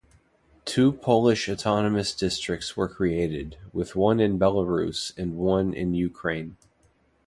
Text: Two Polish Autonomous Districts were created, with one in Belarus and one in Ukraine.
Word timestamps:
Two 0.65 0.91
Polish 0.93 1.47
Autonomous 1.47 2.15
Districts 2.15 2.75
were 2.75 2.87
created, 2.89 3.57
with 3.71 3.95
one 3.95 4.19
in 4.19 4.39
Belarus 4.39 5.15
and 5.15 5.35
one 5.37 5.75
in 5.75 5.93
Ukraine. 5.93 6.57